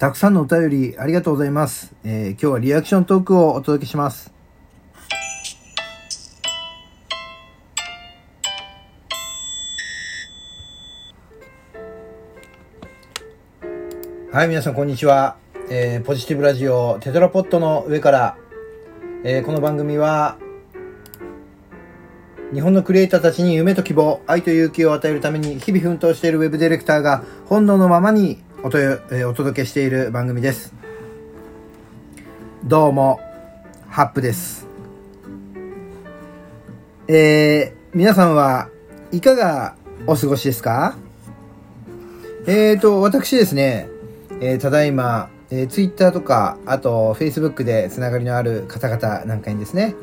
[0.00, 1.92] たくさんのお便りありがとうございます。
[2.04, 4.32] えー今日はリアクショントークをお届けします。
[14.32, 15.36] はい、皆さんこんにちは。
[15.68, 18.38] えーポジティブラジオテトラポットの上から、
[19.22, 20.38] えーこの番組は、
[22.54, 30.74] 日本のクリエイターたちに夢と希望、愛と勇気を与えるために日々奮闘しているウェブディレクターが本能のままにおと、えーお届けしている番組です。
[32.62, 33.18] どうも、
[33.88, 34.66] ハップです。
[37.08, 38.68] えー、皆さんは
[39.12, 40.94] いかがお過ごしですか？
[42.46, 43.88] えーと、私ですね、
[44.42, 49.94] えーただいま、えー、Twitter とか、あと Facebook でつながりのある方々なんかにですね、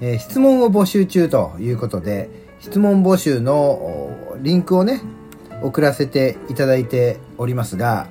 [0.00, 5.02] えー質問を募集中ということで、質問募集のおリンクをね、
[5.62, 8.08] 送らせていただいておりますが、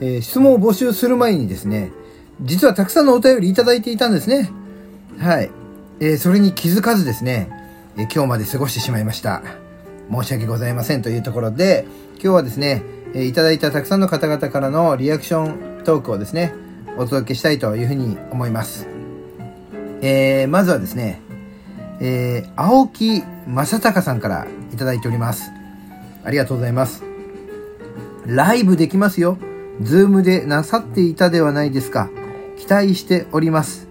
[0.00, 1.92] えー質問を募集する前にですね、
[2.42, 4.50] 実はたくさんのお便りいただいていたんですね。
[5.18, 5.50] はい。
[6.00, 7.48] えーそれに気づかずですね、
[7.96, 9.42] えー今日まで過ごしてしまいました。
[10.10, 12.82] 申し訳ございませんというところで、今日はですね、
[13.14, 16.54] えーいただいたたくさんの方々からのリアクショントークをですね、
[16.98, 18.86] お届けしたいというふうに思います。
[20.02, 21.22] えーまずはですね、
[22.00, 25.55] えー青木正隆さんからいただいております。
[26.26, 27.04] ありがとうございます。
[28.26, 29.38] ライブできますよ。
[29.80, 32.10] ズームでなさっていたではないですか。
[32.58, 33.86] 期待しております。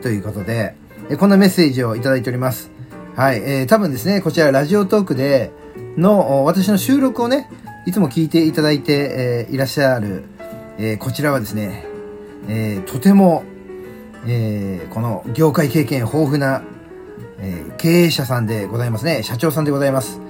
[0.00, 0.74] ということで、
[1.10, 2.70] えこんなメッセージをいただいております。
[3.14, 5.50] はい、えー多分ですね、こちらラジオトークで
[5.96, 7.50] の私の収録をね、
[7.86, 10.24] いつも聞いていただいて、えーいらっしゃる、
[10.78, 11.84] えーこちらはですね、
[12.48, 13.42] えーとても、
[14.26, 16.62] えーこの業界経験豊富な、
[17.40, 19.22] えー経営者さんでございますね。
[19.22, 20.20] 社長さんでございます。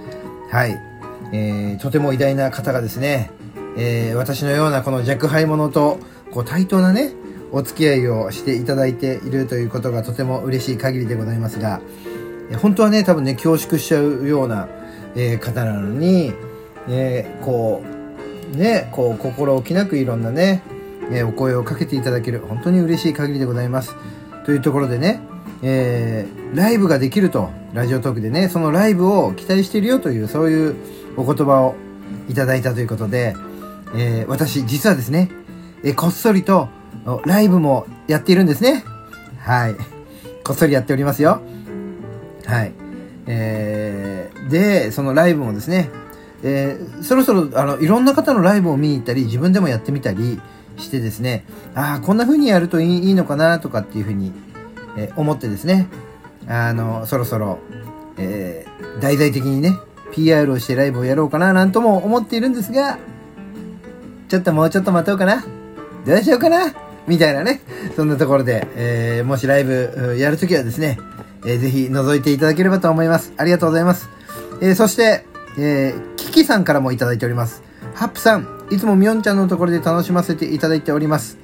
[0.51, 0.88] はい。
[1.33, 3.31] えーとても偉大な方がですね、
[3.77, 5.99] えー私のようなこの若輩者と、
[6.31, 7.13] こう対等なね、
[7.53, 11.81] お付き合いをしていただいているということがとても嬉しい限りでございますが、
[12.51, 14.69] え本当はね、多分ね、恐縮しちゃうような、
[15.15, 16.33] えー方なのに、
[16.89, 20.63] えこう、ね、こう、心置きなくいろんなね、
[21.11, 23.97] えお声をかけていただける、本当に嬉しい限りでございます。
[24.45, 25.21] というところでね、
[25.63, 30.77] えーライブができると、ラジオトークでね、そのライブを期待してるよという、そういう
[31.17, 31.75] お言葉を
[32.29, 33.35] いただいたということで、
[33.95, 35.31] えー私、実はですね、
[35.85, 36.69] えーこっそりと、
[37.27, 38.83] ライブもやっているんですね。
[39.41, 39.75] はい。
[40.45, 41.43] こっそりやっておりますよ。
[42.47, 42.73] はい。
[43.27, 45.91] えーで、そのライブもですね、
[46.43, 50.41] えーそろそろ、あの、いろんな方のライブを見に行ったり、自分でもやってみたり
[50.79, 51.45] してですね、
[51.75, 54.33] ああ、こんな風にやるといいいいのかな、とかっていう風に、
[54.99, 55.87] え思ってですね、
[56.47, 57.59] あの、そろそろ、
[58.17, 59.77] えー大々的にね、
[60.13, 62.99] PR をしてライブをやろうかな、なんとも思っているんですが、
[64.29, 65.45] ちょっともうちょっと待とうかな。
[66.05, 66.73] どうしようかな
[67.07, 67.61] みたいなね。
[67.95, 70.99] そんなところで、えーもしライブやるときはですね、
[71.47, 73.33] えーぜひ覗いていただければと思います。
[73.37, 74.09] ありがとうございます。
[74.61, 75.25] えーそして、
[75.59, 77.63] えーキキさんからもいただいております。
[77.95, 81.39] ハップさん、いつもみょんちゃんのところで楽しませていただいております。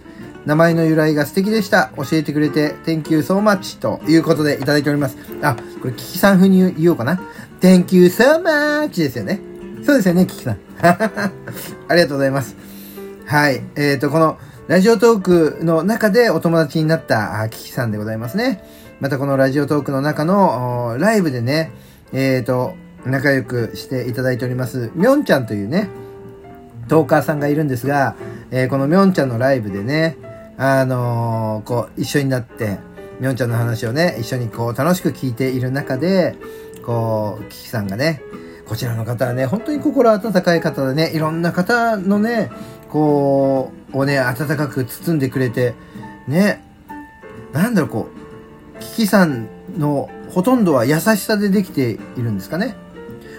[0.47, 1.91] 名前の由来が素敵でした。
[1.97, 5.17] 教えてくれて、Thank you so much ということでいただいております。
[5.43, 7.21] あ、これキキさん風に言おうかな。
[7.61, 9.41] Thank you so much ですよね。
[9.85, 10.59] そうですよね、キキさん。
[11.89, 12.57] ありがとうございます。
[13.25, 13.63] はい。
[13.77, 14.39] えっ、と、この、
[14.69, 18.63] ラジオトークの中でお友達になった、キキさんでございますね。
[19.01, 21.71] またこのラジオトークの中の、ライブでね、
[22.13, 22.75] えっ、と、
[23.07, 25.89] 仲良くしていただいております、みょんちゃんというね、
[26.89, 28.15] トーカーさんがいるんですが、
[28.51, 30.17] えーこのみょんちゃんのライブでね、
[30.57, 32.79] あのーこう、一緒になって、
[33.21, 36.37] みょんちゃんの話をね、一緒にこう、楽しく聞いている中で、
[36.85, 38.23] こう、キキさんがね、
[38.67, 42.51] こちらの方はね、本当に心温かい方でね、いろんな方のね、
[42.89, 45.75] こう、をね、温かく包んでくれて、
[46.29, 46.65] ね、
[47.53, 48.09] なんだろう、こ
[48.79, 49.49] う、キキさん
[49.79, 52.77] のほとんどは優しさでできているんですかね。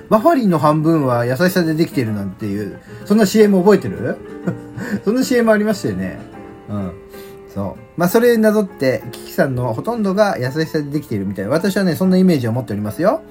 [0.10, 4.18] バファリンの半分は優しさでできているなんていう、そんな CM 覚えてる？
[5.04, 6.20] そんな CM ありましたよね。
[6.70, 6.94] うん。
[7.56, 7.82] そう。
[7.96, 11.48] まあ、それなぞって、キキさんのほとんどが優しさでできているみたい。
[11.48, 13.22] 私はね、そんなイメージを持っておりますよ。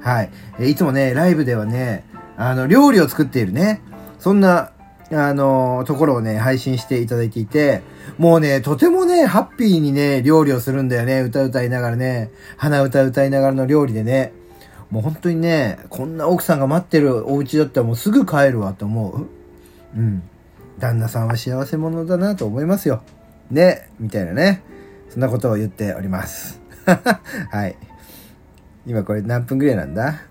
[0.00, 0.30] はい。
[0.60, 2.04] えいつもね、ライブではね、
[2.36, 3.82] あの、料理を作っているね、
[4.20, 4.70] そんな、
[5.10, 7.82] あのところをね、配信していただいていて、
[8.18, 11.20] もうね、とてもね、ハッピーにね、料理をするんだよね。
[11.20, 14.32] 歌歌いながらね、鼻歌歌いながらの料理でね。
[14.90, 19.26] もう本当にね、こんな奥さんが待ってるお家だったらもうすぐ帰るわと思う。
[19.98, 20.22] うん。
[20.78, 23.02] 旦那さんは幸せ者だなと思いますよ。
[23.50, 24.62] ね、みたいなね。
[25.10, 26.60] そんなことを言っております。
[27.50, 27.76] はい。
[28.86, 30.22] 今これ何分ぐらいなんだ？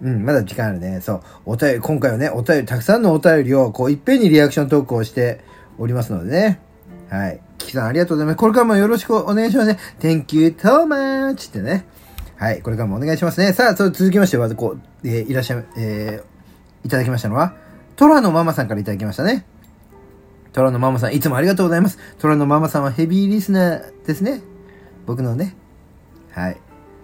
[0.00, 1.00] うん、まだ時間あるね。
[1.00, 1.22] そう。
[1.44, 5.40] お便り、今回はね、お便り、たくさんのお便りを、こう、いっぺんにリアクショントークをして
[5.76, 6.60] おりますのでね。
[7.10, 7.40] はい。
[7.58, 8.36] キキさんありがとうございます。
[8.36, 9.78] これからもよろしくお願いしますね。
[9.98, 11.50] Thank you so much!
[11.50, 11.84] ってね。
[12.36, 12.62] はい。
[12.62, 13.52] これからもお願いしますね。
[13.52, 17.54] さあ、続きましては、こう、えー、いらっしゃい、えー、いただきましたのは、
[17.96, 19.44] トラのママさんからいただきましたね。
[20.52, 21.98] トラのママさん、いつもありがとうございます。
[22.18, 24.40] トラのママさんはヘビーリスナーですね。
[25.06, 25.56] 僕のね、
[26.32, 26.56] はい。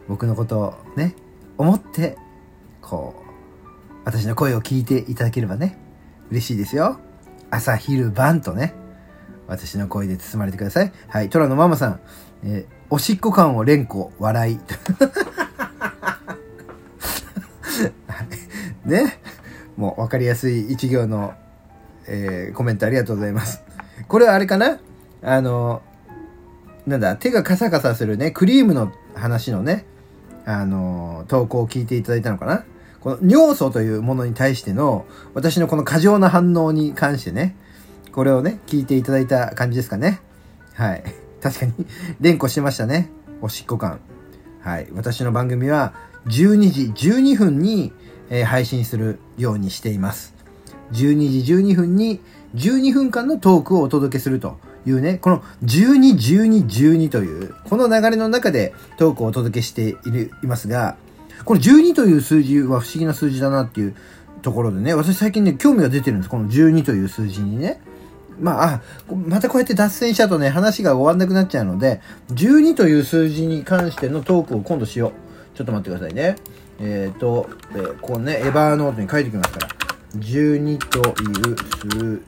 [0.08, 1.14] 僕のことをね、
[1.58, 2.16] 思って、
[2.80, 3.24] こう、
[4.04, 5.78] 私の声を聞いていただければね、
[6.30, 6.98] 嬉しいですよ。
[7.50, 8.74] 朝、昼、晩とね、
[9.46, 10.92] 私の声で包まれてください。
[11.08, 11.28] はい。
[11.28, 12.00] トラのママさん、
[12.44, 14.58] えー、おしっこ感を連呼、笑い。
[18.88, 19.18] ね。
[19.76, 21.34] もう分かりやすい一行の、
[22.06, 23.62] えー、コメントありがとうございます。
[24.08, 24.78] これはあれかな？
[25.22, 25.82] あの、
[26.86, 29.86] なんだ、手がカサカサするね、クリームの話のね、
[30.44, 32.64] あの、投稿を聞いていただいたのかな？
[33.00, 37.54] この尿素というものに対しての、私のこの過剰な反応に関してね、
[38.12, 40.20] これをね、聞いていただいた感じですかね。
[40.74, 41.04] はい。
[41.42, 41.72] 確かに
[42.20, 43.10] 連呼してましたね。
[43.42, 44.00] おしっこ感。
[44.60, 44.88] はい。
[44.92, 45.94] 私の番組は、
[46.26, 47.92] 12時12分に、
[48.30, 50.33] えー、配信するようにしています。
[50.94, 52.20] 12時12分に
[52.54, 60.96] 12分間のトークをお届けするというね、この12、12、12という、この流れの中でトークをお届けしているいますが、
[61.44, 63.96] この12という数字は不思議な数字だなっていう
[64.42, 66.30] ところでね、私最近ね、興味が出てるんです。
[66.30, 67.80] この12という数字にね。
[68.40, 68.80] まあ、あ、
[69.14, 72.00] またこうやって脱線しちゃうとね、話が終わんなくなっちゃうので、
[72.30, 75.56] 12という数字に関してのトークを今度しよう。
[75.56, 76.36] ちょっと待ってくださいね。
[76.80, 79.73] えっ、ー、と、えー、こうね、エバーノートに書いておきますから。
[80.18, 82.22] 12という数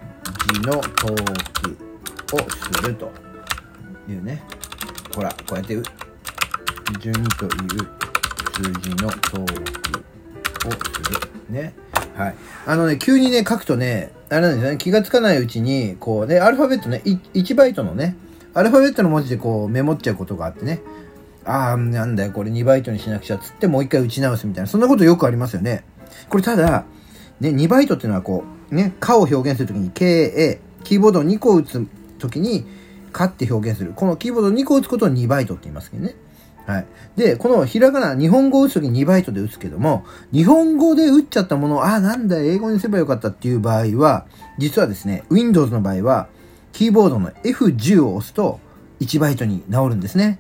[0.53, 1.47] 字のトー
[2.31, 3.11] クをすると
[4.09, 4.43] いうね。
[5.15, 7.89] ほら、こうやって、12という
[8.53, 9.47] 数字のトー
[10.61, 11.27] クをする。
[11.51, 11.75] ね。
[12.17, 12.35] はい。
[12.67, 18.17] あのね、急にね、書くとね、あれなんですよね、気がつかないうちに、こうね、アルファベットね、1バイトのね、
[18.55, 20.81] アルファベットの文字でこうメモっちゃうことがあってね、
[21.45, 25.85] ああ、なんだよ、これ2バイトにしなくちゃっつってもう一回打ち直すみたいな、そんなことよくありますよね。
[26.29, 26.85] これただ、
[27.41, 31.87] ね、2バイトっていうのはこう、ね、かを表現するときに KA、キーボードを2個打つ
[32.19, 32.67] ときに、
[33.13, 33.93] かって表現する。
[33.97, 36.15] このキーボードを2個打つことを2バイトって言いますけどね。
[36.67, 36.87] はい。
[37.17, 44.27] で、このひらがな、日本語を打つときに2バイトで打つけども、日本語で打っちゃったものを、あ、なんだ、英語にすればよかったっていう場合は、
[44.59, 46.29] 実はですね、Windows の場合は、
[46.73, 48.61] キーボードの F10 を押すと
[49.01, 50.39] 1バイトに直るんですね。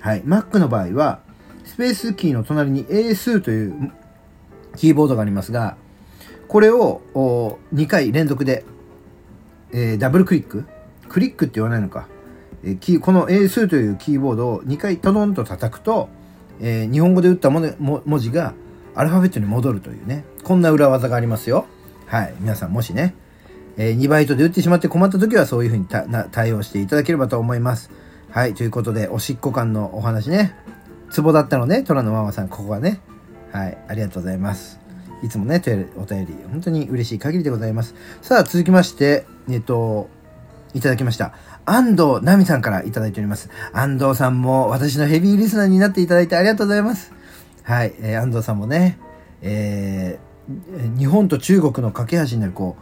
[0.00, 0.22] はい。
[0.22, 1.20] Mac の場合は、
[1.64, 3.92] スペースキーの隣に英数という
[4.76, 5.76] キーボードがありますが、
[6.48, 8.64] これを2回連続で、
[9.72, 10.64] えー、ダブルクリック？
[11.08, 12.08] クリックって言わないのか。
[12.64, 16.08] えー、キーこの英数というキーボードを2回トドンと叩くと、
[16.60, 18.54] えー、日本語で打ったもねも文字が
[18.94, 21.66] アルファベットに戻るというね、こんな裏技がありますよ。
[22.06, 22.34] はい。
[22.40, 23.14] 皆さんもしね、
[23.76, 25.86] えー、2バイトで打ってしまって困った時はそういうふうに
[26.30, 27.90] 対応していただければと思います。
[28.30, 30.54] はい、ということで、おしっこ感のお話ね。
[31.10, 33.00] ツボだったのね、虎のママさん、ここがね。
[33.52, 34.85] はい、ありがとうございます。
[35.22, 35.62] いつもね、
[35.96, 37.94] お便り、本当に嬉しい限りでございます。
[38.22, 40.08] さあ、続きまして、えっと、
[40.74, 41.32] いただきました。
[41.64, 43.50] 安藤奈美さんからいただいております。
[43.72, 47.12] 安藤さんも私のヘビーリスナーになっていただいてありがとうございます。
[47.62, 48.98] はい、えー、安藤さんもね、
[49.42, 52.76] えー、日本と中国の架け橋になる、こ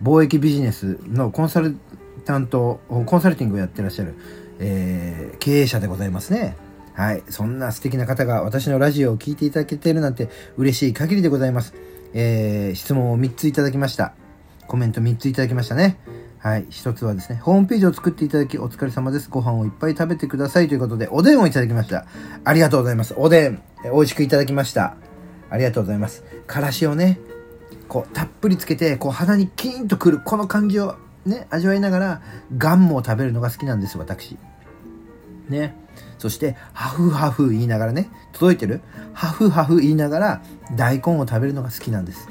[0.00, 1.76] う、貿易ビジネスのコンサル
[2.24, 4.14] タント、コンサルティングをやってらっしゃる、
[4.60, 6.56] えー、経営者でございますね。
[6.98, 7.22] はい。
[7.28, 11.72] そんな素敵な方が私のラジオを聴いていただけているなんて嬉しい限りでございます。
[12.12, 14.14] えー、質問を3ついただきました。
[14.66, 15.96] コメント3ついただきましたね。
[16.40, 16.64] はい。
[16.64, 19.30] 1つはですね、ホームページを作っていただきお疲れ様です。
[19.30, 22.04] ご飯をいっぱい食べてくださいということで、おでんをいただきました。
[22.42, 23.14] ありがとうございます。
[23.16, 24.96] おでん、美味しくいただきました。
[25.50, 26.24] ありがとうございます。
[26.48, 27.20] からしをね、
[27.86, 32.22] こう、たっぷりつけて、こう、鼻にキーンとくる、この感じをね、味わいながら、
[32.56, 34.36] ガンモを食べるのが好きなんです、私。
[35.48, 35.76] ね。
[36.18, 38.80] そして、ハフハフ言いながらね、届いてる？
[39.12, 40.42] ハフハフ言いながら、
[40.76, 42.28] 大根を食べるのが好きなんです。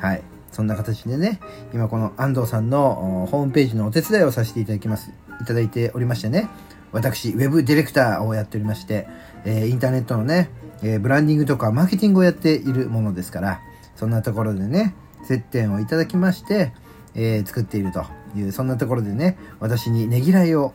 [0.00, 0.22] はい。
[0.52, 1.40] そんな形でね、
[1.74, 5.10] 今この安藤さんのホームページのお手伝いをさせていただきます。
[5.40, 6.48] いただいておりましてね、
[6.92, 9.06] 私、ウェブディレクターをやっておりまして、
[9.44, 10.48] えー、インターネットのね、
[10.82, 13.60] えー、ブランディングとかマーケティングをやっているものですから、
[13.96, 14.94] そんなところでね、
[15.24, 16.72] 接点をいただきまして、
[17.14, 18.04] えー、作っていると
[18.34, 20.72] いう、そんなところでね、私にねぎらいを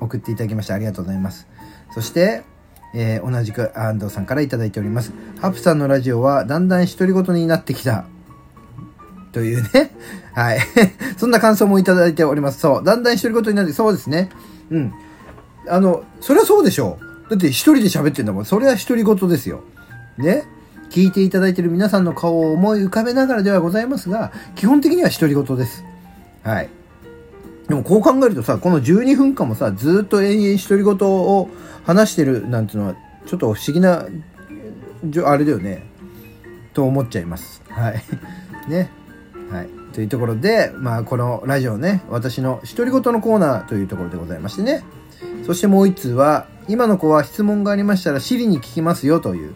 [0.00, 1.48] 送っていただきましてありがとうございます。
[1.94, 2.42] そして、
[2.92, 5.12] えー、同じく安藤さんからいただいております。
[5.40, 8.06] ハプさんのラジオはだんだん独り言になってきた。
[9.32, 9.92] というね。
[10.34, 10.58] はい。
[11.16, 12.58] そんな感想もいただいております。
[12.58, 12.84] そう。
[12.84, 14.28] だんだん独り言になって、そうですね。
[14.70, 14.92] うん。
[15.68, 17.30] あの、そりゃそうでしょう。
[17.30, 18.44] だって一人で喋ってんだもん。
[18.44, 19.60] それは独り言ですよ。
[20.18, 20.44] ね。
[20.90, 25.84] 聞いていただいている皆さんの顔を思い浮かべながらではございますが、基本的には独り言です。
[26.42, 26.68] はい。
[27.68, 31.48] でもこう考えるとさ、この12分間もさ、ずっと延々独り言を
[31.84, 34.06] 話してるなんていうのは、ちょっと不思議な、
[35.24, 35.86] あれだよね。
[36.74, 37.62] と思っちゃいます。
[37.68, 38.02] はい。
[38.68, 38.90] ね。
[39.50, 39.68] はい。
[39.92, 44.84] というところで、まあ、このラジオね、私の独り言のコーナーというところでございましてね。
[45.46, 49.54] そしてもう一通は、今の子は質問がありましたら、シリに聞きますよという、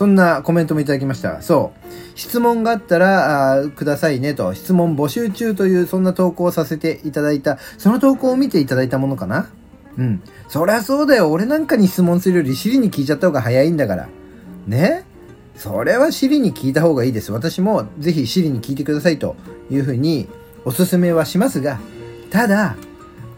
[0.00, 1.42] そんなコメントもいただきました。
[1.42, 2.18] そう。
[2.18, 9.50] 質問があったら、あくださいねと、質問募集中という、そんな投稿をさせていただいた、その投稿を見ていただいたものかな？
[9.98, 10.22] うん。
[10.48, 11.30] そりゃそうだよ。
[11.30, 14.08] 俺なんかに質問するより、シリに聞いちゃった方が早いんだから。
[14.66, 15.04] ね？
[15.54, 17.30] それはシリに聞いた方がいいです。
[17.30, 19.36] 私もぜひシリに聞いてくださいと
[19.70, 20.28] いうふうに
[20.64, 21.78] おすすめはしますが、
[22.30, 22.74] ただ、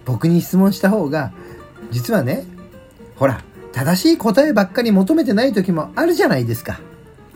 [0.05, 1.33] 僕に質問した方が、
[1.91, 2.45] 実はね、
[3.17, 3.43] ほら、
[3.73, 6.81] 正しい答えばっかり求めてない時もあるじゃないですか。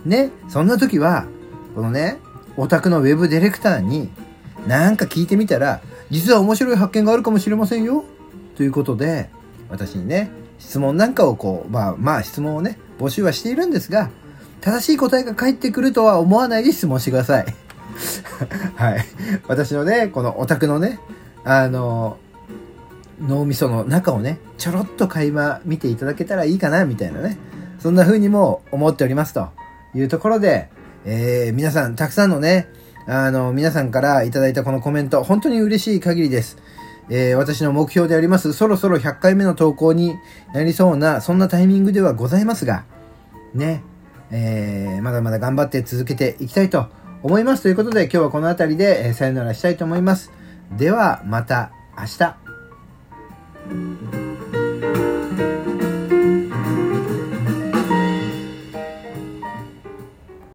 [0.05, 1.27] ね、そんな時は、
[1.75, 2.19] このね、
[2.57, 4.11] オタクのウェブディレクターに、
[4.67, 8.05] なんか聞いてみたら、実は面白い発見があるかもしれませんよ。
[8.57, 9.31] ということで、
[9.69, 14.11] 私にね、質問なんかをこう、まあまあ質問をね、募集はしているんですが、
[14.61, 17.47] 正しい答えが返ってくるとは思わないで質問してください。
[18.77, 19.05] はい。
[19.47, 20.99] 私のね、このオタクのね、
[21.45, 22.19] あの、
[23.21, 27.39] 脳みその中をね、ちょろっと垣間見ていただけたらいいかな、みたいなね。
[27.79, 29.49] そんな風にも思っておりますと
[29.95, 30.69] いうところで、
[31.05, 32.69] えー、皆さん、たくさんのね、
[33.07, 36.59] あの、皆さんからいただいたこのコメント、本当に嬉しい限りです。
[37.09, 40.17] えー、私の目標であります、そろそろ100回目の投稿に
[40.53, 42.85] なりそうな、そんなタイミングではございますが、
[43.55, 43.83] ね、
[44.31, 46.89] えー、まだまだ頑張って続けていきたいと
[47.23, 47.63] 思います。
[47.63, 50.33] ということで、今日はこの辺りで、えー、さよならしたいと思います。
[50.77, 52.46] では、また明日。
[53.69, 54.26] Thank you.